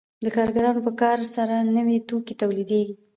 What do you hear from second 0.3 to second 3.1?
کارګرانو په کار سره نوي توکي تولیدېږي